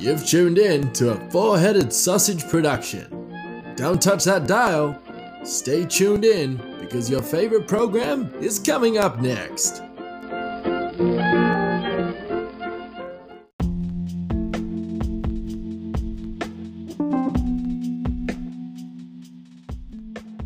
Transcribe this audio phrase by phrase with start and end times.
[0.00, 3.34] You've tuned in to a four headed sausage production.
[3.74, 4.96] Don't touch that dial.
[5.42, 9.82] Stay tuned in because your favorite program is coming up next.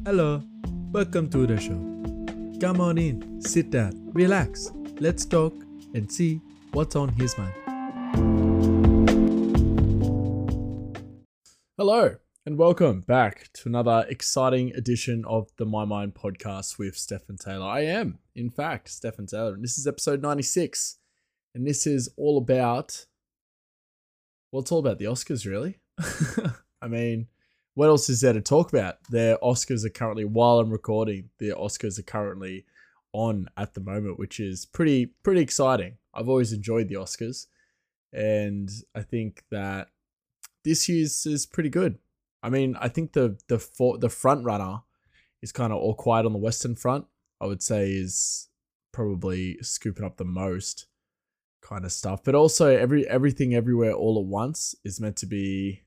[0.07, 0.43] Hello,
[0.93, 1.79] welcome to the show.
[2.59, 4.71] Come on in, sit down, relax.
[4.99, 5.53] Let's talk
[5.93, 6.41] and see
[6.73, 8.82] what's on his mind.
[11.95, 17.37] Hello, and welcome back to another exciting edition of the My Mind podcast with Stefan
[17.37, 17.67] Taylor.
[17.67, 20.97] I am, in fact, Stefan Taylor, and this is episode 96.
[21.55, 23.05] And this is all about,
[24.51, 25.81] well, it's all about the Oscars, really.
[26.81, 27.27] I mean,
[27.75, 28.97] what else is there to talk about?
[29.11, 32.65] Their Oscars are currently, while I'm recording, the Oscars are currently
[33.13, 35.99] on at the moment, which is pretty pretty exciting.
[36.15, 37.49] I've always enjoyed the Oscars,
[38.15, 39.89] and I think that
[40.65, 41.99] this year's is pretty good.
[42.43, 44.83] I mean, I think the the for, the front runner
[45.41, 47.07] is kind of all quiet on the Western Front.
[47.41, 48.49] I would say is
[48.93, 50.87] probably scooping up the most
[51.61, 55.83] kind of stuff, but also every everything everywhere all at once is meant to be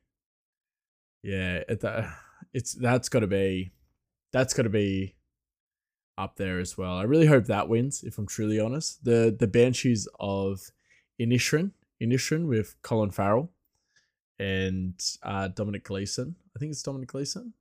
[1.25, 2.07] yeah, it, uh,
[2.53, 3.71] it's that's got to be
[4.31, 5.15] that's got to be
[6.17, 6.97] up there as well.
[6.97, 8.03] I really hope that wins.
[8.03, 10.71] If I'm truly honest, the the Banshees of
[11.19, 13.51] Inisherin, Inisherin with Colin Farrell
[14.39, 16.36] and uh, Dominic Gleeson.
[16.55, 17.53] I think it's Dominic Gleeson.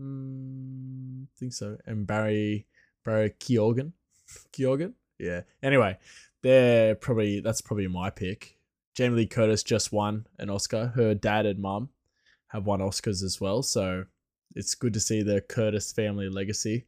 [0.00, 1.76] Mm, I think so.
[1.86, 2.66] And Barry
[3.04, 3.92] Barry Keoghan.
[4.52, 4.94] Keoghan.
[5.18, 5.42] Yeah.
[5.62, 5.98] Anyway,
[6.42, 8.58] they're probably that's probably my pick.
[8.94, 10.92] Jamie Lee Curtis just won an Oscar.
[10.94, 11.90] Her dad and mum
[12.48, 13.62] have won Oscars as well.
[13.62, 14.04] So
[14.54, 16.86] it's good to see the Curtis family legacy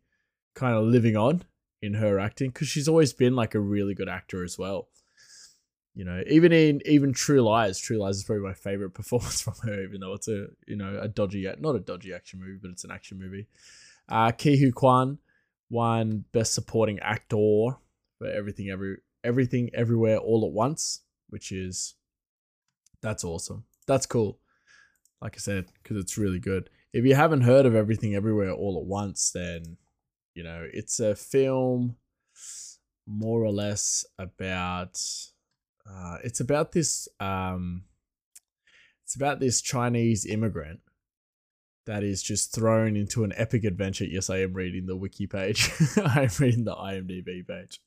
[0.54, 1.42] kind of living on
[1.82, 4.88] in her acting because she's always been like a really good actor as well.
[5.94, 9.54] You know, even in even True Lies, True Lies is probably my favorite performance from
[9.62, 12.70] her, even though it's a you know a dodgy not a dodgy action movie, but
[12.70, 13.46] it's an action movie.
[14.08, 15.18] Uh, Ke Huy Quan
[15.68, 17.76] won Best Supporting Actor
[18.18, 21.94] for Everything Every Everything Everywhere All at Once, which is
[23.02, 23.64] that's awesome.
[23.86, 24.38] That's cool
[25.20, 26.70] like I said, because it's really good.
[26.92, 29.76] If you haven't heard of Everything Everywhere All at Once, then,
[30.34, 31.96] you know, it's a film
[33.06, 34.98] more or less about,
[35.90, 37.84] uh, it's about this, um,
[39.04, 40.80] it's about this Chinese immigrant
[41.86, 44.04] that is just thrown into an epic adventure.
[44.04, 45.70] Yes, I am reading the wiki page.
[45.96, 47.80] I am reading the IMDb page.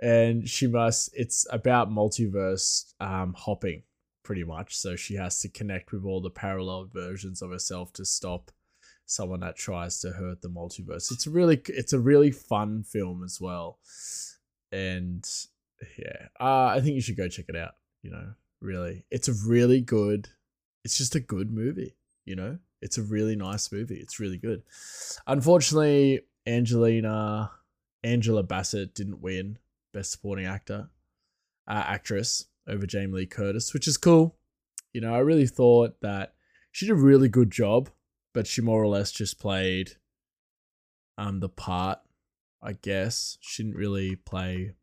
[0.00, 3.82] And she must, it's about multiverse um, hopping
[4.22, 4.76] pretty much.
[4.76, 8.50] So she has to connect with all the parallel versions of herself to stop
[9.06, 11.12] someone that tries to hurt the multiverse.
[11.12, 13.78] It's really it's a really fun film as well.
[14.72, 15.24] And
[15.98, 18.34] yeah, uh, I think you should go check it out, you know.
[18.60, 19.04] Really.
[19.10, 20.28] It's a really good
[20.84, 22.58] it's just a good movie, you know?
[22.80, 23.96] It's a really nice movie.
[23.96, 24.62] It's really good.
[25.26, 27.50] Unfortunately, Angelina
[28.04, 29.58] Angela Bassett didn't win
[29.92, 30.88] Best Supporting Actor,
[31.66, 34.36] uh, actress over Jamie Lee Curtis, which is cool.
[34.92, 36.34] You know, I really thought that
[36.70, 37.90] she did a really good job,
[38.32, 39.92] but she more or less just played
[41.18, 41.98] um the part,
[42.62, 43.38] I guess.
[43.40, 44.74] She didn't really play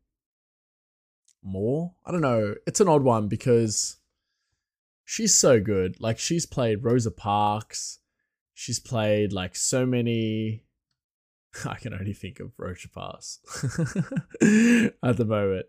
[1.44, 1.94] more.
[2.04, 2.54] I don't know.
[2.66, 3.96] It's an odd one because
[5.04, 6.00] she's so good.
[6.00, 8.00] Like she's played Rosa Parks.
[8.54, 10.64] She's played like so many
[11.66, 13.40] I can only think of Rosa Parks
[15.02, 15.66] at the moment.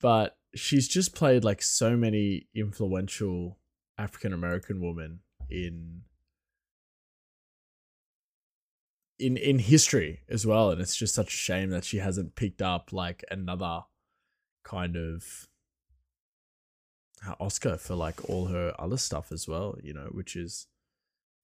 [0.00, 3.58] But she's just played like so many influential
[3.98, 5.20] African American women
[5.50, 6.02] in
[9.18, 12.60] in in history as well and it's just such a shame that she hasn't picked
[12.60, 13.82] up like another
[14.64, 15.48] kind of
[17.26, 20.66] uh, Oscar for like all her other stuff as well, you know, which is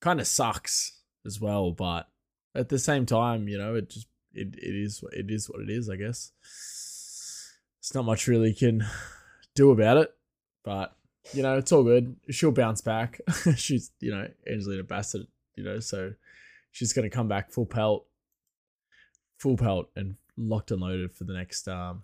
[0.00, 2.08] kind of sucks as well, but
[2.54, 5.70] at the same time, you know, it just it, it is it is what it
[5.70, 6.32] is, I guess
[7.78, 8.84] It's not much really can
[9.55, 10.14] do about it.
[10.64, 10.94] But
[11.32, 12.16] you know, it's all good.
[12.31, 13.20] She'll bounce back.
[13.56, 15.26] she's you know Angelina Bassett.
[15.56, 16.12] You know, so
[16.70, 18.06] she's gonna come back full pelt,
[19.38, 22.02] full pelt, and locked and loaded for the next um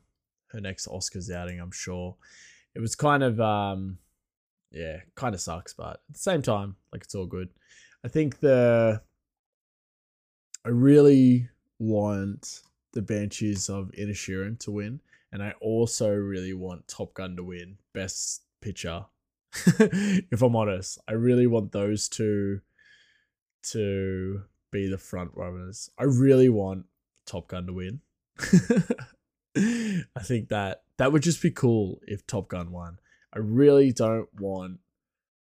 [0.49, 1.61] her next Oscars outing.
[1.61, 2.17] I'm sure.
[2.75, 3.99] It was kind of um
[4.71, 7.49] yeah, kind of sucks, but at the same time, like it's all good.
[8.05, 9.01] I think the
[10.65, 11.49] I really
[11.79, 12.63] want
[12.93, 15.01] the Banshees of Inisherin to win
[15.33, 19.05] and I also really want Top Gun to win Best Picture.
[19.53, 22.61] if I'm honest, I really want those two
[23.71, 25.91] to be the front runners.
[25.99, 26.87] I really want
[27.27, 28.01] Top Gun to win.
[29.57, 32.99] I think that that would just be cool if Top Gun won.
[33.33, 34.81] I really don't want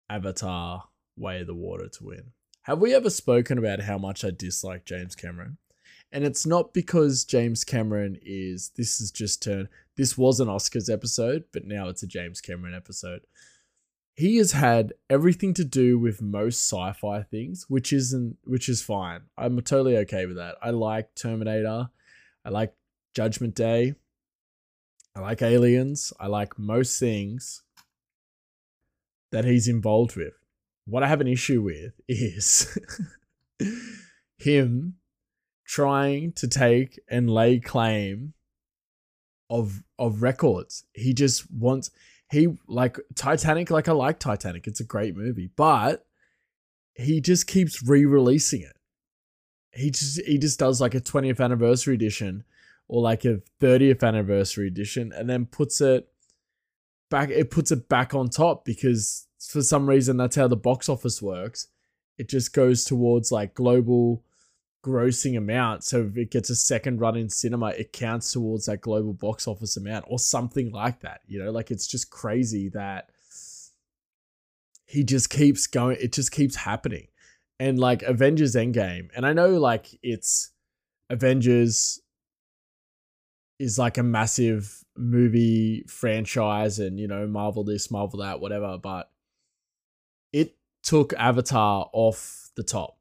[0.10, 0.86] Avatar
[1.16, 2.32] Way of the Water to win.
[2.64, 5.58] Have we ever spoken about how much I dislike James Cameron?
[6.12, 10.92] And it's not because James Cameron is, this is just turned, this was an Oscars
[10.92, 13.22] episode, but now it's a James Cameron episode.
[14.16, 19.22] He has had everything to do with most sci-fi things, which isn't, which is fine.
[19.38, 20.56] I'm totally okay with that.
[20.62, 21.90] I like Terminator.
[22.44, 22.74] I like
[23.19, 23.95] Judgment Day.
[25.13, 26.13] I like Aliens.
[26.21, 27.63] I like most things
[29.33, 30.36] that he's involved with.
[30.86, 32.80] What I have an issue with is
[34.38, 35.00] him
[35.68, 38.36] trying to take and lay claim
[39.50, 40.86] of of records.
[40.94, 41.92] He just wants
[42.31, 44.65] he like Titanic like I like Titanic.
[44.65, 46.06] It's a great movie, but
[46.94, 48.77] he just keeps re-releasing it.
[49.74, 52.45] He just he just does like a 20th anniversary edition
[52.89, 56.09] or like a 30th anniversary edition and then puts it
[57.09, 60.89] back it puts it back on top because for some reason that's how the box
[60.89, 61.68] office works.
[62.18, 64.25] It just goes towards like global
[64.83, 65.83] grossing amount.
[65.83, 69.47] So if it gets a second run in cinema it counts towards that global box
[69.47, 71.51] office amount or something like that you know?
[71.51, 73.12] Like it's just crazy that
[74.86, 77.07] he just keeps going it just keeps happening.
[77.59, 80.51] And like avengers endgame and i know like it's
[81.09, 82.00] avengers
[83.60, 89.12] is like a massive movie franchise and you know marvel this marvel that whatever but
[90.34, 92.98] it took avatar off the top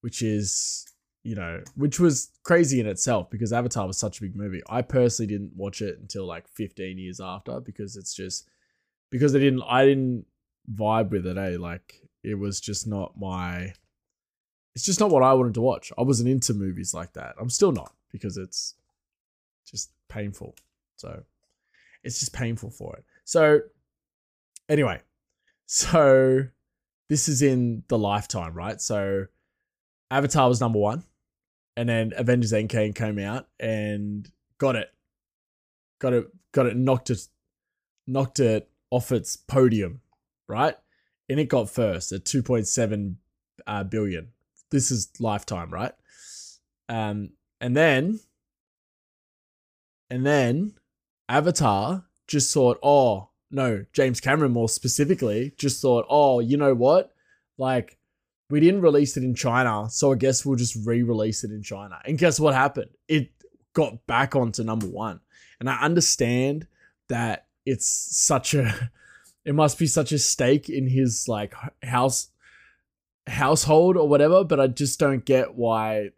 [0.00, 0.86] which is
[1.24, 4.62] you know which was crazy in itself because avatar was such a big movie.
[4.68, 8.48] I personally didn't watch it until like 15 years after because it's just
[9.10, 10.26] because i didn't i didn't
[10.74, 11.56] vibe with it eh?
[11.58, 13.74] Like it was just not my
[14.74, 15.92] it's just not what i wanted to watch.
[15.98, 17.34] I wasn't into movies like that.
[17.38, 18.74] I'm still not because it's
[19.70, 20.54] just painful.
[20.96, 21.22] So
[22.02, 23.04] it's just painful for it.
[23.24, 23.60] So
[24.68, 25.00] anyway,
[25.66, 26.44] so
[27.08, 28.80] this is in the lifetime, right?
[28.80, 29.26] So
[30.10, 31.04] Avatar was number one,
[31.76, 34.90] and then Avengers Endgame came out and got it,
[36.00, 37.20] got it, got it, knocked it,
[38.06, 40.00] knocked it off its podium,
[40.48, 40.74] right?
[41.28, 43.18] And it got first at two point seven
[43.66, 44.28] uh, billion.
[44.70, 45.92] This is lifetime, right?
[46.88, 47.30] Um,
[47.60, 48.20] and then
[50.10, 50.74] and then
[51.28, 57.12] Avatar just thought, oh, no, James Cameron more specifically just thought, oh, you know what?
[57.56, 57.98] Like,
[58.50, 61.62] we didn't release it in China, so I guess we'll just re release it in
[61.62, 61.98] China.
[62.04, 62.90] And guess what happened?
[63.06, 63.30] It
[63.74, 65.20] got back onto number one.
[65.60, 66.66] And I understand
[67.08, 68.90] that it's such a,
[69.44, 72.28] it must be such a stake in his like house,
[73.26, 76.10] household or whatever, but I just don't get why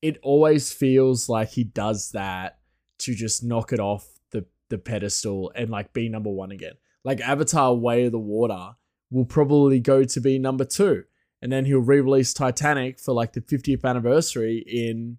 [0.00, 2.58] it always feels like he does that
[2.98, 6.74] to just knock it off the the pedestal and like be number one again.
[7.04, 8.76] Like Avatar: Way of the Water
[9.10, 11.04] will probably go to be number two,
[11.40, 15.18] and then he'll re-release Titanic for like the 50th anniversary in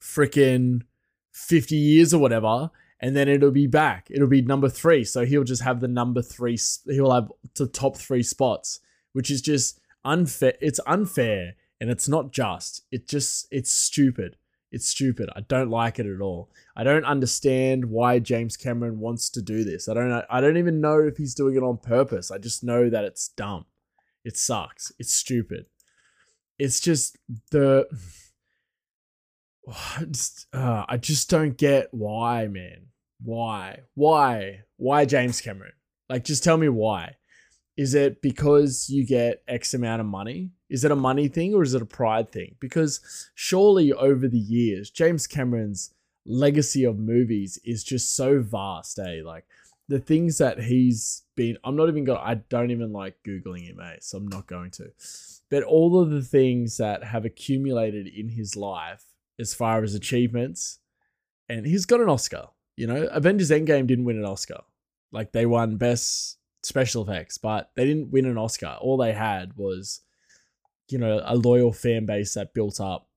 [0.00, 0.82] freaking
[1.32, 2.70] 50 years or whatever,
[3.00, 4.08] and then it'll be back.
[4.10, 6.58] It'll be number three, so he'll just have the number three.
[6.86, 8.80] He'll have the top three spots,
[9.12, 10.54] which is just unfair.
[10.60, 12.82] It's unfair and it's not just.
[12.90, 14.36] It just it's stupid.
[14.70, 15.30] It's stupid.
[15.34, 16.50] I don't like it at all.
[16.76, 19.88] I don't understand why James Cameron wants to do this.
[19.88, 22.30] I don't I don't even know if he's doing it on purpose.
[22.30, 23.64] I just know that it's dumb.
[24.24, 24.92] It sucks.
[24.98, 25.66] It's stupid.
[26.58, 27.16] It's just
[27.50, 27.86] the
[29.68, 32.86] I just, uh, I just don't get why, man.
[33.22, 33.80] Why?
[33.94, 34.60] Why?
[34.76, 35.72] Why James Cameron?
[36.08, 37.16] Like just tell me why.
[37.76, 40.50] Is it because you get X amount of money?
[40.68, 42.56] Is it a money thing or is it a pride thing?
[42.60, 43.00] Because
[43.34, 45.92] surely over the years, James Cameron's
[46.26, 49.22] legacy of movies is just so vast, eh?
[49.24, 49.46] Like
[49.88, 53.62] the things that he's been, I'm not even going to, I don't even like Googling
[53.62, 53.96] him, eh?
[54.00, 54.90] So I'm not going to.
[55.50, 59.04] But all of the things that have accumulated in his life
[59.40, 60.80] as far as achievements,
[61.48, 62.48] and he's got an Oscar.
[62.76, 64.60] You know, Avengers Endgame didn't win an Oscar.
[65.10, 68.76] Like they won best special effects, but they didn't win an Oscar.
[68.80, 70.02] All they had was,
[70.88, 73.08] you know, a loyal fan base that built up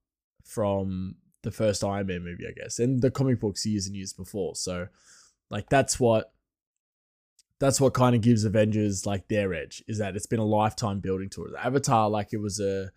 [0.44, 4.12] from the first Iron Man movie, I guess, and the comic books years and years
[4.12, 4.54] before.
[4.54, 4.88] So,
[5.50, 6.32] like, that's what
[7.58, 10.98] that's what kind of gives Avengers like their edge is that it's been a lifetime
[10.98, 11.54] building towards.
[11.54, 12.90] Avatar, like, it was a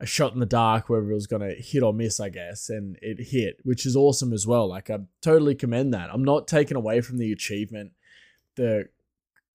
[0.00, 2.70] a shot in the dark, whether it was going to hit or miss, I guess,
[2.70, 4.68] and it hit, which is awesome as well.
[4.68, 6.10] Like, I totally commend that.
[6.12, 7.92] I'm not taking away from the achievement,
[8.54, 8.88] the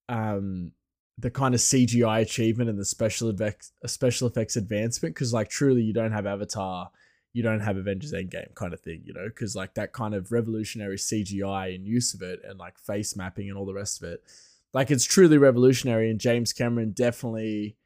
[0.10, 0.74] um
[1.18, 5.82] the kind of CGI achievement and the special effects special effects advancement because like truly
[5.82, 6.90] you don't have Avatar,
[7.34, 10.32] you don't have Avengers Endgame kind of thing, you know, because like that kind of
[10.32, 14.10] revolutionary CGI and use of it and like face mapping and all the rest of
[14.10, 14.24] it,
[14.74, 17.78] Like it's truly revolutionary, and James Cameron definitely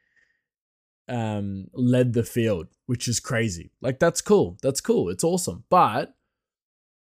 [1.09, 3.71] um led the field, which is crazy.
[3.81, 4.57] Like that's cool.
[4.61, 5.09] That's cool.
[5.09, 5.63] It's awesome.
[5.69, 6.13] But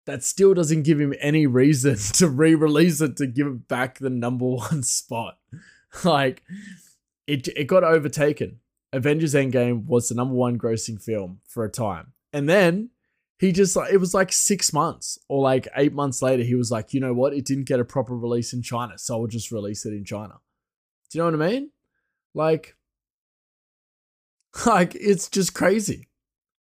[0.05, 4.09] that still doesn't give him any reason to re-release it to give it back the
[4.09, 5.37] number one spot.
[6.03, 6.43] like
[7.27, 8.59] it it got overtaken.
[8.93, 12.13] Avengers Endgame was the number one grossing film for a time.
[12.31, 12.91] And then
[13.39, 16.71] he just like it was like six months or like eight months later, he was
[16.71, 17.33] like, you know what?
[17.33, 20.35] It didn't get a proper release in China, so I'll just release it in China.
[21.09, 21.71] Do you know what I mean?
[22.33, 22.75] Like,
[24.65, 26.07] like it's just crazy.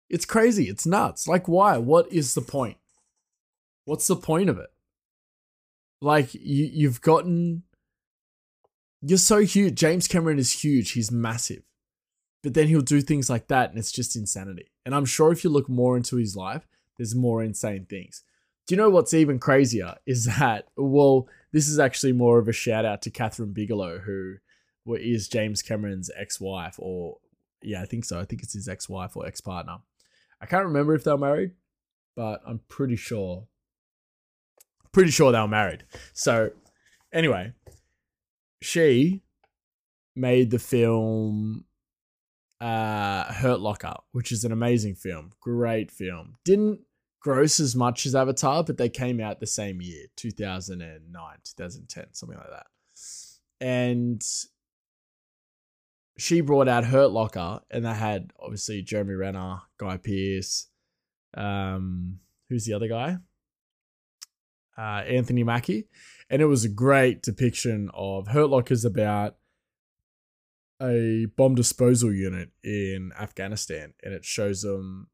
[0.10, 0.70] It's crazy.
[0.70, 1.28] It's nuts.
[1.28, 1.78] Like, why?
[1.78, 2.78] What is the point?
[3.86, 4.70] What's the point of it?
[6.02, 7.64] Like, you you've gotten
[9.06, 9.76] you're so huge.
[9.76, 10.92] James Cameron is huge.
[10.92, 11.64] He's massive.
[12.42, 14.72] But then he'll do things like that and it's just insanity.
[14.86, 16.68] And I'm sure if you look more into his life,
[16.98, 18.24] there's more insane things.
[18.66, 22.54] Do you know what's even crazier is that, well, this is actually more of a
[22.54, 24.36] shout out to Kathryn Bigelow, who
[24.96, 27.18] is James Cameron's ex wife, or
[27.62, 28.20] yeah, I think so.
[28.20, 29.78] I think it's his ex wife or ex partner.
[30.42, 31.52] I can't remember if they're married,
[32.16, 33.48] but I'm pretty sure.
[34.92, 35.86] Pretty sure they were married.
[36.14, 36.52] So,
[37.12, 37.54] anyway,
[38.64, 39.22] she
[40.16, 41.66] made the film
[42.62, 45.32] uh, Hurt Locker, which is an amazing film.
[45.42, 46.36] Great film.
[46.46, 46.80] Didn't
[47.20, 52.38] gross as much as Avatar, but they came out the same year, 2009, 2010, something
[52.38, 52.68] like that.
[53.60, 54.24] And
[56.18, 60.68] she brought out Hurt Locker, and they had obviously Jeremy Renner, Guy Pearce,
[61.36, 63.18] um, who's the other guy?
[64.78, 65.88] Uh, Anthony Mackie.
[66.30, 69.36] And it was a great depiction of Hurt Locker's about
[70.82, 75.08] a bomb disposal unit in Afghanistan, and it shows them.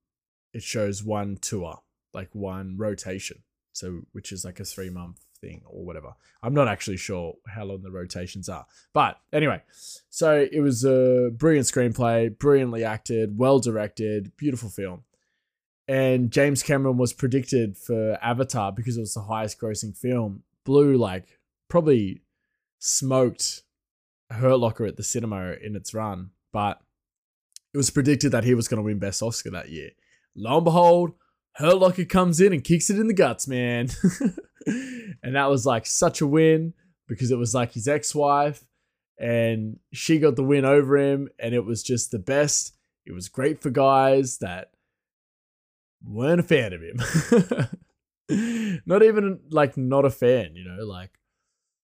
[0.53, 1.81] It shows one tour,
[2.13, 6.13] like one rotation, so which is like a three month thing or whatever.
[6.41, 9.61] I'm not actually sure how long the rotations are, but anyway,
[10.09, 15.03] so it was a brilliant screenplay, brilliantly acted, well directed, beautiful film.
[15.89, 20.43] And James Cameron was predicted for Avatar because it was the highest grossing film.
[20.63, 22.21] Blew like probably
[22.77, 23.63] smoked
[24.29, 26.79] Hurt Locker at the cinema in its run, but
[27.73, 29.89] it was predicted that he was going to win Best Oscar that year.
[30.35, 31.13] Lo and behold,
[31.53, 33.89] Hurt Locker comes in and kicks it in the guts, man.
[34.67, 36.75] and that was like such a win
[37.07, 38.63] because it was like his ex wife
[39.19, 42.75] and she got the win over him, and it was just the best.
[43.05, 44.71] It was great for guys that
[46.05, 46.99] weren't a fan of him.
[48.85, 51.11] not even like not a fan, you know, like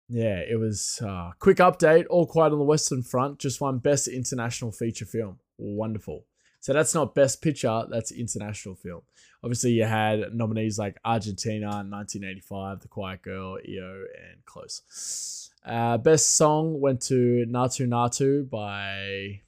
[0.09, 2.05] yeah, it was uh, quick update.
[2.09, 5.37] All Quiet on the Western Front just won Best International Feature Film.
[5.57, 6.25] Wonderful.
[6.61, 9.01] So that's not Best Picture, that's International Film.
[9.43, 15.51] Obviously, you had nominees like Argentina, 1985, The Quiet Girl, EO, and Close.
[15.63, 19.41] Uh, best song went to Naatu Naatu by.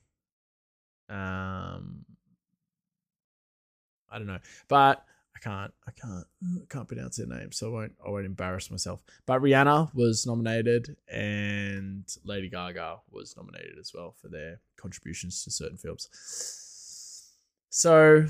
[1.09, 2.05] Um,
[4.11, 5.03] I don't know, but
[5.35, 8.69] I can't I can't I can't pronounce their name, so I won't I won't embarrass
[8.69, 9.01] myself.
[9.25, 15.51] But Rihanna was nominated and Lady Gaga was nominated as well for their contributions to
[15.51, 16.09] certain films.
[17.69, 18.25] So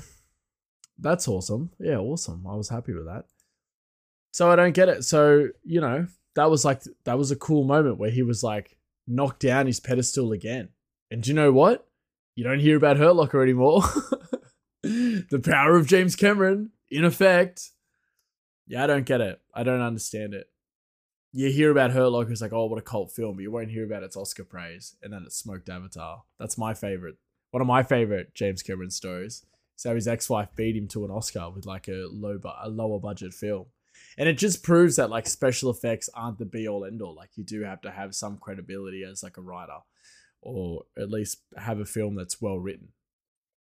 [0.98, 1.70] that's awesome.
[1.78, 2.46] Yeah, awesome.
[2.46, 3.24] I was happy with that.
[4.32, 5.04] So I don't get it.
[5.04, 8.76] So, you know, that was like that was a cool moment where he was like
[9.06, 10.70] knocked down his pedestal again.
[11.10, 11.86] And do you know what?
[12.34, 13.82] You don't hear about Hurt Locker anymore.
[14.82, 17.70] the power of James Cameron in effect,
[18.66, 19.40] yeah, I don't get it.
[19.54, 20.48] I don't understand it.
[21.32, 23.70] You hear about Hurt Locker, it's like, oh, what a cult film, but you won't
[23.70, 26.24] hear about its Oscar praise, and then it smoked Avatar.
[26.38, 27.16] That's my favorite.
[27.52, 29.46] One of my favorite James Cameron stories.
[29.76, 32.98] So his ex-wife beat him to an Oscar with like a low, bu- a lower
[32.98, 33.66] budget film,
[34.18, 37.14] and it just proves that like special effects aren't the be all end all.
[37.14, 39.78] Like you do have to have some credibility as like a writer,
[40.42, 42.88] or at least have a film that's well written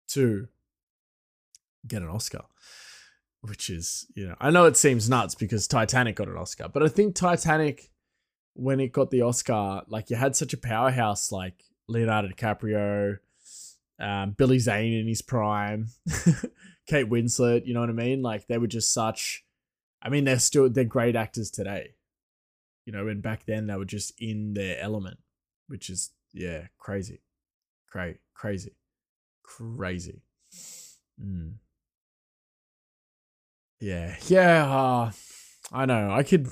[0.09, 0.47] to
[1.87, 2.45] get an Oscar
[3.47, 6.83] which is you know I know it seems nuts because Titanic got an Oscar, but
[6.83, 7.91] I think Titanic
[8.53, 13.17] when it got the Oscar, like you had such a powerhouse like Leonardo DiCaprio,
[13.99, 15.89] um, Billy Zane in his prime,
[16.87, 18.21] Kate Winslet, you know what I mean?
[18.21, 19.43] Like they were just such.
[20.01, 21.95] I mean, they're still they're great actors today,
[22.85, 23.07] you know.
[23.07, 25.17] And back then they were just in their element,
[25.67, 27.21] which is yeah, crazy,
[27.89, 28.75] crazy, crazy,
[29.43, 30.21] crazy.
[31.21, 31.55] Mm.
[33.79, 34.65] Yeah, yeah.
[34.73, 35.11] Uh,
[35.71, 36.11] I know.
[36.11, 36.49] I could.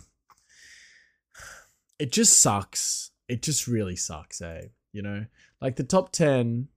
[1.99, 3.11] It just sucks.
[3.27, 4.67] It just really sucks, eh?
[4.91, 5.25] You know,
[5.61, 6.67] like the top ten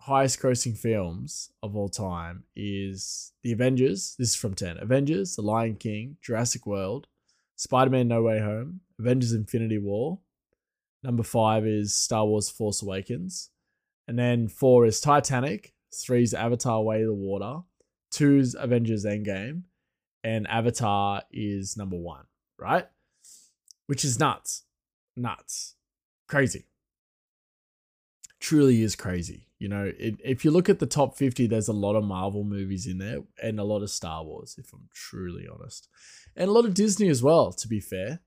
[0.00, 4.16] highest grossing films of all time is The Avengers.
[4.18, 4.76] This is from ten.
[4.78, 7.06] Avengers, The Lion King, Jurassic World,
[7.56, 10.18] Spider Man No Way Home, Avengers Infinity War.
[11.04, 13.50] Number five is Star Wars Force Awakens.
[14.08, 15.72] And then four is Titanic.
[15.94, 17.60] Three is Avatar Way of the Water.
[18.12, 19.62] Two is Avengers Endgame.
[20.22, 22.26] And Avatar is number one,
[22.56, 22.86] right?
[23.88, 24.62] Which is nuts.
[25.16, 25.74] Nuts.
[26.28, 26.66] Crazy.
[28.38, 29.48] Truly is crazy.
[29.58, 32.44] You know, it, if you look at the top 50, there's a lot of Marvel
[32.44, 35.88] movies in there and a lot of Star Wars, if I'm truly honest.
[36.36, 38.20] And a lot of Disney as well, to be fair.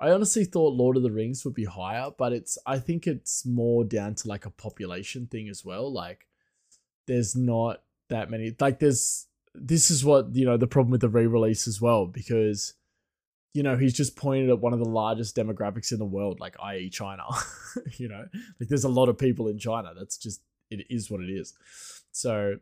[0.00, 3.46] I honestly thought Lord of the Rings would be higher, but it's I think it's
[3.46, 5.92] more down to like a population thing as well.
[5.92, 6.26] Like
[7.06, 11.08] there's not that many like there's this is what, you know, the problem with the
[11.08, 12.74] re-release as well, because
[13.54, 16.56] you know, he's just pointed at one of the largest demographics in the world, like
[16.62, 16.88] i.e.
[16.88, 17.24] China.
[17.98, 18.24] you know,
[18.58, 19.92] like there's a lot of people in China.
[19.94, 20.40] That's just
[20.70, 21.52] it is what it is.
[22.12, 22.56] So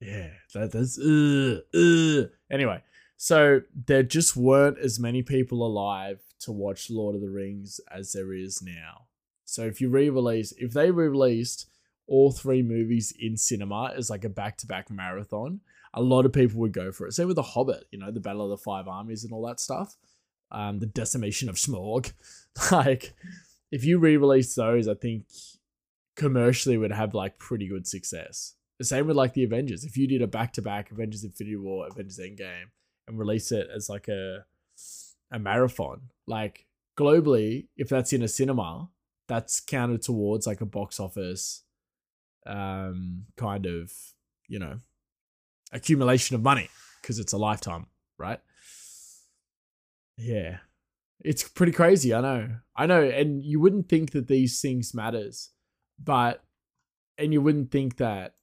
[0.00, 2.28] yeah, that, that's uh, uh.
[2.54, 2.82] anyway.
[3.16, 8.12] So there just weren't as many people alive to watch Lord of the Rings as
[8.12, 9.06] there is now.
[9.44, 11.66] So if you re-release, if they re-released
[12.12, 15.60] all three movies in cinema as like a back-to-back marathon,
[15.94, 17.12] a lot of people would go for it.
[17.12, 19.58] Same with The Hobbit, you know, the Battle of the Five Armies and all that
[19.58, 19.96] stuff.
[20.50, 22.12] Um, the decimation of Smaug.
[22.70, 23.14] like,
[23.70, 25.24] if you re-release those, I think
[26.14, 28.56] commercially would have like pretty good success.
[28.78, 29.82] The same with like the Avengers.
[29.82, 32.72] If you did a back to back Avengers Infinity War, Avengers Endgame,
[33.08, 34.44] and release it as like a
[35.30, 36.66] a marathon, like
[36.98, 38.90] globally, if that's in a cinema,
[39.28, 41.62] that's counted towards like a box office
[42.46, 43.92] um kind of,
[44.48, 44.80] you know,
[45.72, 46.68] accumulation of money
[47.00, 47.86] because it's a lifetime,
[48.18, 48.40] right?
[50.16, 50.58] Yeah.
[51.24, 52.48] It's pretty crazy, I know.
[52.74, 55.50] I know, and you wouldn't think that these things matters
[56.04, 56.42] but
[57.18, 58.34] and you wouldn't think that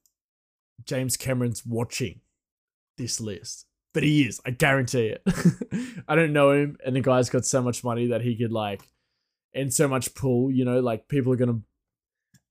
[0.84, 2.20] James Cameron's watching
[2.96, 4.40] this list, but he is.
[4.46, 5.22] I guarantee it.
[6.08, 8.82] I don't know him, and the guy's got so much money that he could like,
[9.54, 10.50] and so much pull.
[10.50, 11.60] You know, like people are gonna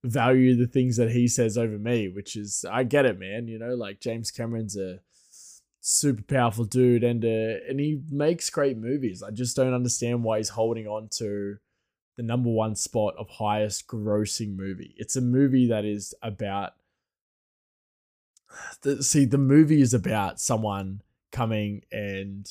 [0.04, 3.48] value the things that he says over me, which is I get it, man.
[3.48, 5.00] You know, like James Cameron's a
[5.80, 9.22] super powerful dude, and uh, and he makes great movies.
[9.22, 11.56] I just don't understand why he's holding on to
[12.16, 14.94] the number one spot of highest grossing movie.
[14.96, 16.72] It's a movie that is about.
[18.82, 22.50] The, see, the movie is about someone coming and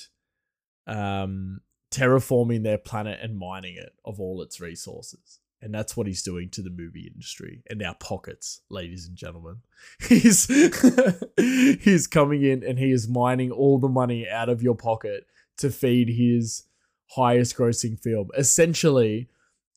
[0.87, 1.59] um,
[1.91, 5.39] terraforming their planet and mining it of all its resources.
[5.61, 9.57] And that's what he's doing to the movie industry and our pockets, ladies and gentlemen.
[10.07, 10.45] He's
[11.37, 15.25] he's coming in and he is mining all the money out of your pocket
[15.57, 16.63] to feed his
[17.11, 18.29] highest grossing film.
[18.37, 19.29] Essentially,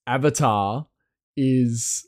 [0.06, 0.86] Avatar
[1.36, 2.06] is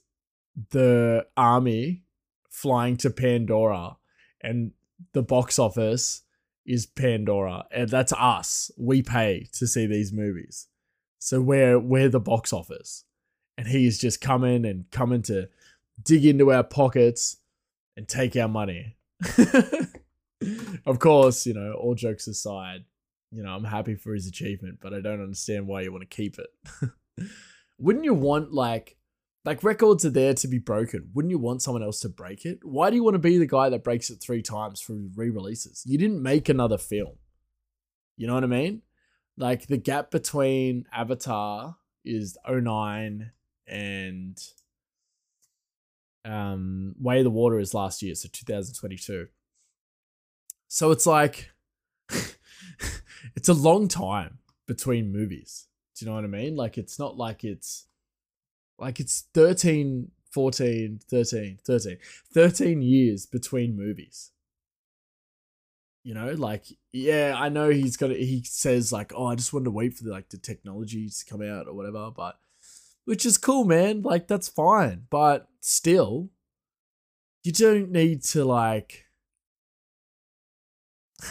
[0.70, 2.02] the army
[2.48, 3.96] flying to Pandora,
[4.40, 4.72] and
[5.12, 6.22] the box office
[6.64, 8.70] is Pandora, and that's us.
[8.78, 10.68] We pay to see these movies,
[11.18, 13.04] so we're we're the box office,
[13.56, 15.48] and he's just coming and coming to
[16.02, 17.36] dig into our pockets
[17.96, 18.96] and take our money.
[20.86, 22.84] of course, you know, all jokes aside,
[23.30, 26.16] you know, I'm happy for his achievement, but I don't understand why you want to
[26.16, 26.90] keep it.
[27.78, 28.96] wouldn't you want like
[29.44, 31.10] like records are there to be broken.
[31.12, 32.60] Wouldn't you want someone else to break it?
[32.62, 35.82] Why do you want to be the guy that breaks it three times for re-releases?
[35.84, 37.16] You didn't make another film.
[38.16, 38.82] You know what I mean?
[39.36, 43.32] Like the gap between Avatar is 09
[43.66, 44.38] and
[46.24, 49.28] um Way the Water is last year, so 2022.
[50.68, 51.50] So it's like
[53.36, 55.66] it's a long time between movies.
[55.96, 56.56] Do you know what I mean?
[56.56, 57.86] Like it's not like it's
[58.78, 61.98] like it's 13, 14, 13, 13,
[62.32, 64.32] 13 years between movies.
[66.02, 69.66] You know, like yeah, I know he's got he says like, "Oh, I just wanted
[69.66, 72.38] to wait for the like the technology to come out or whatever," but
[73.04, 74.02] which is cool, man.
[74.02, 76.30] Like that's fine, but still
[77.42, 79.04] you don't need to like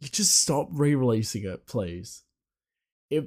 [0.00, 2.22] you just stop re-releasing it, please.
[3.10, 3.26] If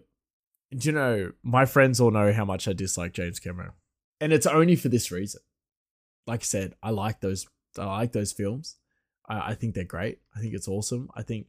[0.72, 3.72] you know, my friends all know how much I dislike James Cameron,
[4.20, 5.42] and it's only for this reason.
[6.28, 7.48] Like I said, I like those.
[7.78, 8.76] I like those films.
[9.28, 10.20] I, I think they're great.
[10.36, 11.10] I think it's awesome.
[11.16, 11.48] I think,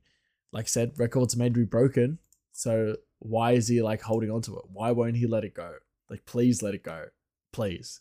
[0.53, 2.19] like I said, records are made to be broken.
[2.53, 4.65] So why is he like holding on to it?
[4.73, 5.75] Why won't he let it go?
[6.09, 7.07] Like, please let it go.
[7.53, 8.01] Please.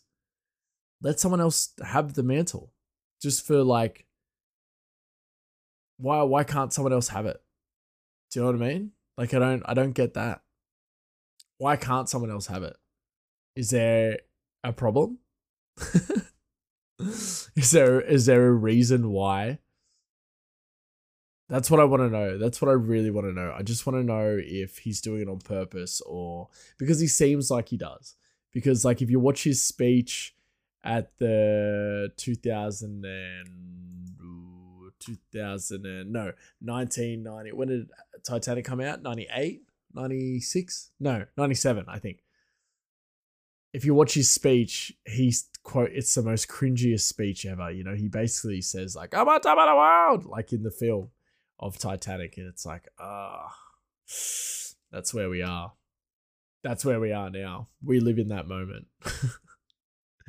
[1.02, 2.72] Let someone else have the mantle.
[3.20, 4.06] Just for like
[5.98, 7.42] why why can't someone else have it?
[8.30, 8.92] Do you know what I mean?
[9.16, 10.42] Like I don't I don't get that.
[11.58, 12.76] Why can't someone else have it?
[13.54, 14.18] Is there
[14.62, 15.18] a problem?
[16.98, 19.58] is there is there a reason why
[21.48, 22.38] That's what I want to know.
[22.38, 23.54] That's what I really want to know.
[23.56, 27.50] I just want to know if he's doing it on purpose or because he seems
[27.50, 28.16] like he does.
[28.52, 30.34] Because like if you watch his speech
[30.82, 33.48] at the 2000 and
[34.98, 37.90] 2000 and no 1990 when did
[38.24, 39.62] Titanic come out 98
[39.94, 42.22] 96 no 97 I think
[43.72, 47.70] if you watch his speech, he's quote, it's the most cringiest speech ever.
[47.70, 50.70] You know, he basically says like, "I'm on top of the world," like in the
[50.70, 51.10] film
[51.58, 53.54] of Titanic, and it's like, ah,
[54.90, 55.72] that's where we are.
[56.62, 57.68] That's where we are now.
[57.84, 58.86] We live in that moment.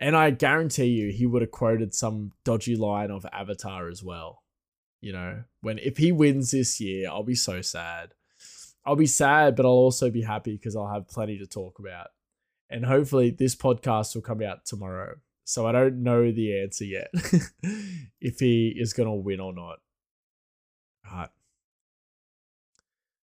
[0.00, 4.42] and I guarantee you, he would have quoted some dodgy line of Avatar as well.
[5.00, 8.14] You know, when if he wins this year, I'll be so sad.
[8.84, 12.08] I'll be sad, but I'll also be happy because I'll have plenty to talk about
[12.70, 15.16] and hopefully this podcast will come out tomorrow.
[15.44, 17.08] So I don't know the answer yet
[18.20, 19.80] if he is going to win or not.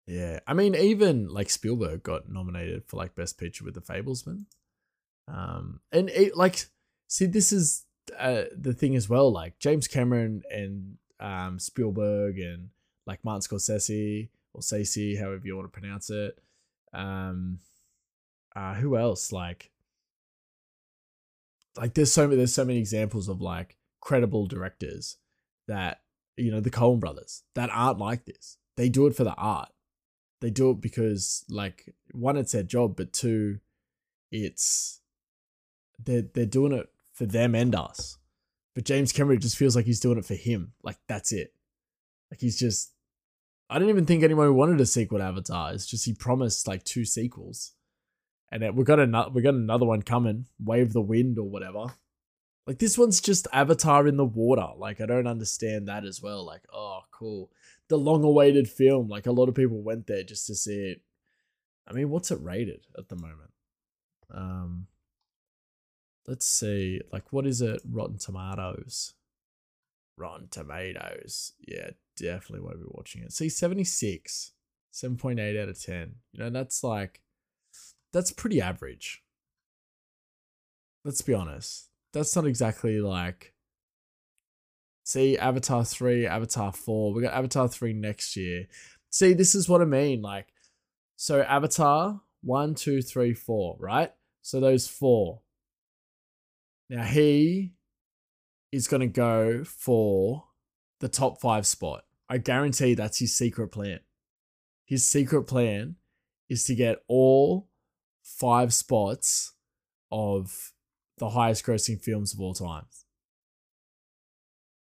[0.06, 4.46] Yeah, I mean, even like Spielberg got nominated for like Best Picture with The Fablesman.
[5.28, 6.66] Um, and it like,
[7.08, 7.86] see, this is
[8.18, 9.32] uh, the thing as well.
[9.32, 12.70] Like James Cameron and um, Spielberg and
[13.06, 16.38] like Martin Scorsese or Scorsese, however you want to pronounce it.
[16.92, 17.60] Um,
[18.56, 19.30] uh, who else?
[19.32, 19.70] Like,
[21.76, 25.16] like there's so many there's so many examples of like credible directors
[25.68, 26.00] that
[26.36, 28.56] you know the Coen brothers that aren't like this.
[28.76, 29.70] They do it for the art.
[30.40, 33.58] They do it because like one, it's their job, but two,
[34.30, 35.00] it's
[36.02, 38.18] they're they're doing it for them and us.
[38.74, 40.72] But James Cameron just feels like he's doing it for him.
[40.82, 41.52] Like that's it.
[42.30, 42.92] Like he's just
[43.68, 45.72] I don't even think anyone wanted a sequel to Avatar.
[45.72, 47.72] It's just he promised like two sequels
[48.52, 51.86] and we got another we got another one coming, Wave the Wind or whatever.
[52.66, 54.68] Like this one's just Avatar in the water.
[54.76, 56.44] Like I don't understand that as well.
[56.44, 57.50] Like oh cool,
[57.88, 59.08] the long-awaited film.
[59.08, 61.02] Like a lot of people went there just to see it.
[61.88, 63.50] I mean, what's it rated at the moment?
[64.32, 64.86] Um,
[66.26, 67.00] let's see.
[67.12, 67.82] Like what is it?
[67.88, 69.14] Rotten Tomatoes.
[70.16, 71.52] Rotten Tomatoes.
[71.66, 73.32] Yeah, definitely won't be watching it.
[73.32, 74.52] See, 76,
[74.92, 76.14] 7.8 out of 10.
[76.32, 77.22] You know, that's like
[78.12, 79.24] that's pretty average.
[81.04, 81.88] Let's be honest.
[82.12, 83.54] That's not exactly like
[85.04, 87.12] see Avatar 3, Avatar 4.
[87.12, 88.66] We got Avatar 3 next year.
[89.10, 90.22] See, this is what I mean.
[90.22, 90.48] Like,
[91.16, 94.12] so Avatar 1, 2, 3, 4, right?
[94.42, 95.40] So those four.
[96.90, 97.74] Now he
[98.72, 100.44] is going to go for
[101.00, 102.04] the top five spot.
[102.28, 104.00] I guarantee that's his secret plan.
[104.84, 105.96] His secret plan
[106.48, 107.68] is to get all
[108.22, 109.52] five spots
[110.10, 110.71] of
[111.22, 112.84] the highest grossing films of all time.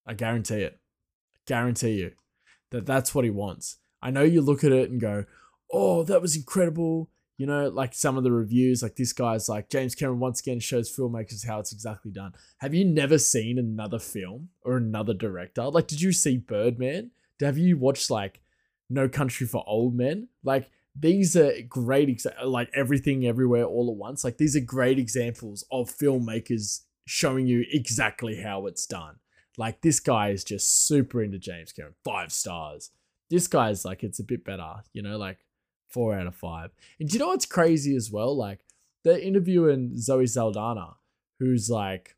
[0.07, 0.79] I guarantee it.
[1.35, 2.13] I guarantee you
[2.71, 3.79] that that's what he wants.
[4.01, 5.25] I know you look at it and go,
[5.73, 7.11] oh, that was incredible.
[7.39, 10.61] You know, like some of the reviews, like this guy's like, James Cameron once again
[10.61, 12.35] shows filmmakers how it's exactly done.
[12.59, 15.65] Have you never seen another film or another director?
[15.65, 17.11] Like, did you see Birdman?
[17.41, 18.43] Have you watched like
[18.89, 20.29] No Country for Old Men?
[20.45, 24.24] Like, these are great exa- like everything everywhere all at once.
[24.24, 29.16] Like these are great examples of filmmakers showing you exactly how it's done.
[29.57, 32.90] Like this guy is just super into james cameron five stars.
[33.31, 35.38] This guy's like it's a bit better you know like
[35.88, 36.70] four out of five.
[37.00, 38.37] And you know what's crazy as well?
[38.37, 38.61] Like
[39.05, 40.96] they're interviewing zoe saldana
[41.38, 42.16] who's like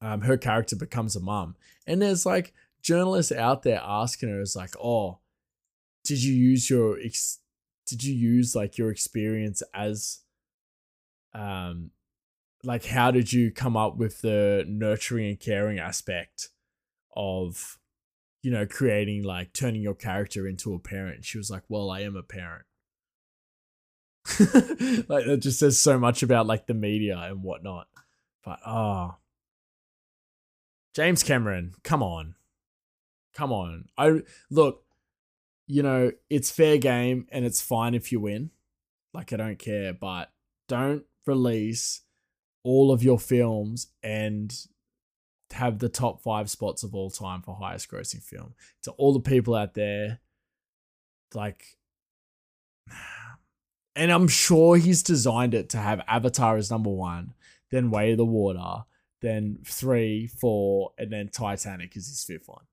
[0.00, 4.54] um her character becomes a mom and there's like journalists out there asking her is
[4.54, 5.18] like oh
[6.04, 7.40] did you use your ex-
[7.86, 10.20] did you use like your experience as
[11.34, 11.90] um
[12.64, 16.48] like how did you come up with the nurturing and caring aspect
[17.14, 17.78] of
[18.42, 21.24] you know creating like turning your character into a parent?
[21.24, 22.64] She was like well i am a parent.
[25.08, 27.86] Like that just says so much about like the media and whatnot
[28.44, 29.16] but oh.
[30.94, 32.34] james cameron come on.
[33.36, 33.84] Come on.
[33.98, 34.85] I look
[35.66, 38.50] you know, it's fair game and it's fine if you win.
[39.12, 40.30] Like, I don't care, but
[40.68, 42.02] don't release
[42.62, 44.54] all of your films and
[45.52, 48.54] have the top five spots of all time for highest grossing film.
[48.82, 50.20] To all the people out there,
[51.34, 51.64] like,
[53.96, 57.34] and I'm sure he's designed it to have Avatar as number one,
[57.70, 58.84] then Way of the Water,
[59.20, 62.64] then three, four, and then Titanic is his fifth one.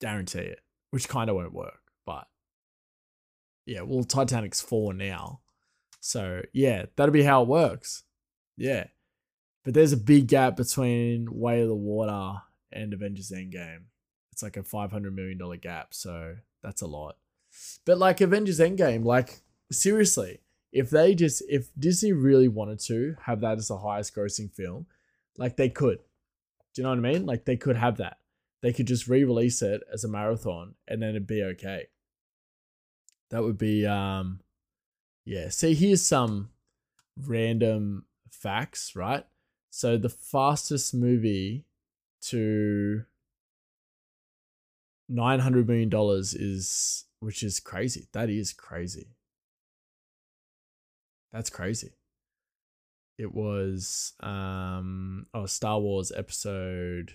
[0.00, 1.80] Guarantee it which kind of won't work.
[2.06, 2.26] But
[3.66, 5.40] yeah, well, Titanic's four now.
[6.00, 8.04] So yeah, that'll be how it works.
[8.56, 8.86] Yeah.
[9.64, 12.40] But there's a big gap between Way of the Water
[12.72, 13.84] and Avengers Endgame.
[14.32, 17.16] It's like a five hundred million dollar gap, so that's a lot.
[17.84, 19.40] But like Avengers Endgame, like
[19.72, 20.38] seriously,
[20.72, 24.86] if they just if Disney really wanted to have that as the highest grossing film,
[25.36, 25.98] like they could.
[26.74, 27.26] Do you know what I mean?
[27.26, 28.18] Like they could have that.
[28.62, 31.86] They could just re-release it as a marathon and then it'd be okay.
[33.30, 34.40] That would be um
[35.24, 35.50] yeah.
[35.50, 36.50] See, here's some
[37.26, 39.26] random facts, right?
[39.70, 41.66] So the fastest movie
[42.22, 43.04] to
[45.08, 48.08] nine hundred million dollars is which is crazy.
[48.12, 49.08] That is crazy.
[51.32, 51.92] That's crazy.
[53.18, 57.14] It was um oh Star Wars episode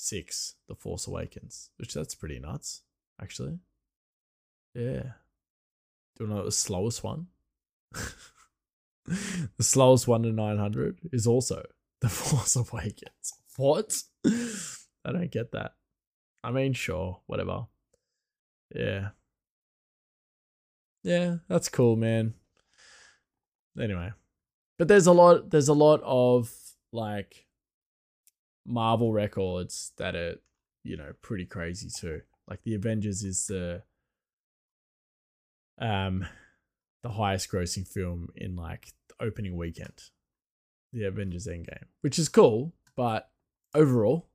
[0.00, 2.82] six, The Force Awakens, which that's pretty nuts,
[3.20, 3.58] actually.
[4.74, 5.12] Yeah.
[6.16, 7.26] Do you know the slowest one?
[9.06, 11.66] the slowest one to 900 is also
[12.00, 13.32] The Force Awakens.
[13.56, 13.94] What?
[14.26, 15.74] I don't get that.
[16.42, 17.66] I mean, sure, whatever.
[18.74, 19.10] Yeah.
[21.02, 22.34] Yeah, that's cool, man.
[23.78, 24.12] Anyway.
[24.78, 26.50] But there's a lot there's a lot of
[26.90, 27.46] like
[28.66, 30.36] Marvel records that are,
[30.82, 32.22] you know, pretty crazy too.
[32.48, 33.82] Like the Avengers is the
[35.78, 36.26] um
[37.02, 40.02] the highest grossing film in like the opening weekend.
[40.92, 43.30] The Avengers Endgame, which is cool, but
[43.74, 44.28] overall,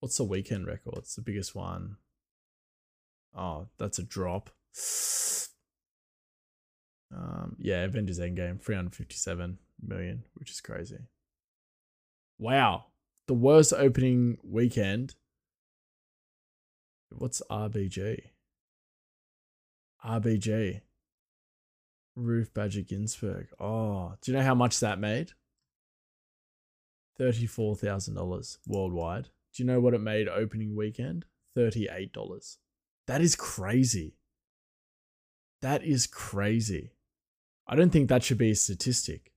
[0.00, 0.94] what's the weekend record?
[0.96, 1.96] It's the biggest one.
[3.36, 4.50] Oh, that's a drop.
[7.14, 10.96] Um, yeah, Avengers Endgame, 357 million, which is crazy.
[12.42, 12.86] Wow.
[13.28, 15.14] The worst opening weekend.
[17.10, 18.20] What's RBG?
[20.04, 20.80] RBG.
[22.16, 23.46] Ruth Badger Ginsburg.
[23.60, 25.34] Oh, do you know how much that made?
[27.20, 29.28] $34,000 worldwide.
[29.54, 31.26] Do you know what it made opening weekend?
[31.56, 32.56] $38.
[33.06, 34.16] That is crazy.
[35.60, 36.90] That is crazy.
[37.68, 39.31] I don't think that should be a statistic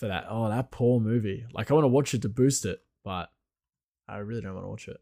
[0.00, 0.24] for that.
[0.28, 1.44] Oh, that poor movie.
[1.52, 3.30] Like, I want to watch it to boost it, but
[4.08, 5.00] I really don't want to watch it.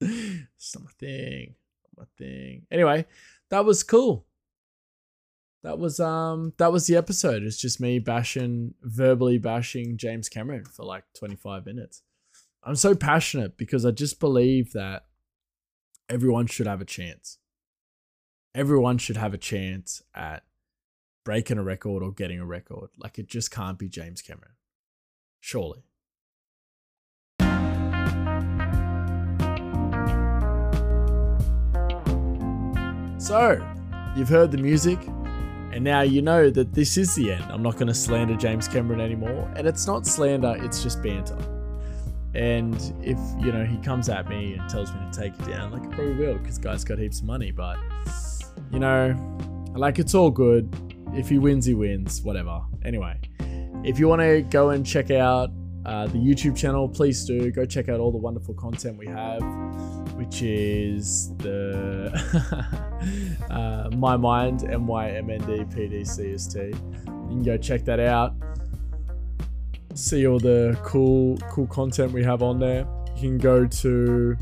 [0.50, 1.54] it's not my thing.
[1.96, 2.66] Not my thing.
[2.70, 3.06] Anyway,
[3.50, 4.26] that was cool.
[5.62, 7.42] That was um that was the episode.
[7.42, 12.02] It's just me bashing verbally bashing James Cameron for like 25 minutes.
[12.62, 15.06] I'm so passionate because I just believe that
[16.08, 17.38] everyone should have a chance.
[18.54, 20.44] Everyone should have a chance at
[21.26, 22.88] breaking a record or getting a record.
[22.96, 24.52] Like it just can't be James Cameron.
[25.40, 25.82] Surely.
[33.18, 33.60] So,
[34.16, 35.00] you've heard the music,
[35.72, 37.44] and now you know that this is the end.
[37.50, 39.52] I'm not going to slander James Cameron anymore.
[39.56, 41.36] And it's not slander, it's just banter.
[42.34, 45.72] And if, you know, he comes at me and tells me to take it down,
[45.72, 47.50] like I probably will, because guy's got heaps of money.
[47.50, 47.78] But,
[48.70, 49.16] you know,
[49.74, 50.85] like it's all good.
[51.16, 52.60] If he wins, he wins, whatever.
[52.84, 53.18] Anyway,
[53.84, 55.50] if you want to go and check out
[55.86, 57.50] uh, the YouTube channel, please do.
[57.52, 59.40] Go check out all the wonderful content we have,
[60.14, 62.12] which is the
[63.50, 66.58] uh, My Mind, M Y M N D P D C S T.
[66.58, 66.74] You
[67.04, 68.34] can go check that out.
[69.94, 72.86] See all the cool, cool content we have on there.
[73.14, 74.36] You can go to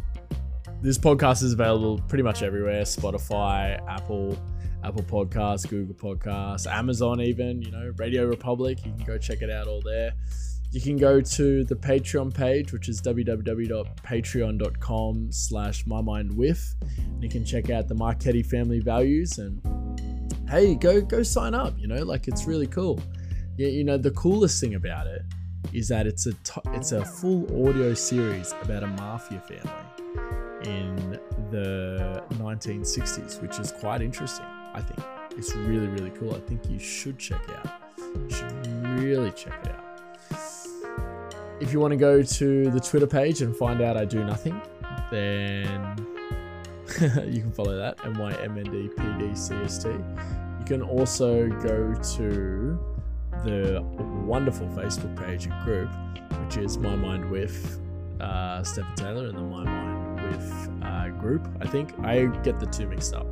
[0.82, 4.36] this podcast is available pretty much everywhere Spotify, Apple,
[4.84, 8.78] Apple Podcasts, Google Podcasts, Amazon, even, you know, Radio Republic.
[8.84, 10.12] You can go check it out all there.
[10.70, 16.74] You can go to the Patreon page, which is www.patreon.com slash mymindwith.
[16.98, 19.62] And you can check out the Marchetti family values and
[20.50, 23.00] hey, go go sign up, you know, like it's really cool.
[23.56, 25.22] Yeah, you know, the coolest thing about it
[25.72, 29.70] is that it's a t- it's a full audio series about a mafia family
[30.64, 31.18] in
[31.50, 34.44] the 1960s, which is quite interesting.
[34.74, 35.00] I think
[35.36, 36.34] it's really really cool.
[36.34, 37.80] I think you should check it out.
[37.98, 39.84] You should really check it out.
[41.60, 44.60] If you want to go to the Twitter page and find out I do nothing,
[45.10, 46.06] then
[47.26, 49.88] you can follow that M Y M N D P D C S T.
[49.88, 52.78] You can also go to
[53.44, 53.82] the
[54.24, 55.90] wonderful Facebook page and group,
[56.44, 57.80] which is My Mind with
[58.20, 61.46] uh, Stephen Taylor and the My Mind with uh, group.
[61.60, 63.26] I think I get the two mixed up,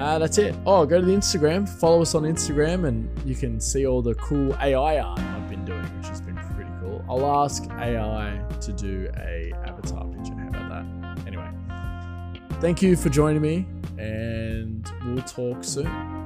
[0.00, 0.54] uh, that's it.
[0.66, 4.14] Oh, go to the Instagram, follow us on Instagram, and you can see all the
[4.14, 7.04] cool AI art I've been doing, which has been pretty cool.
[7.08, 10.34] I'll ask AI to do a avatar picture.
[10.34, 10.68] How about
[11.16, 11.26] that?
[11.26, 11.48] Anyway,
[12.60, 13.66] thank you for joining me,
[13.98, 16.19] and we'll talk soon.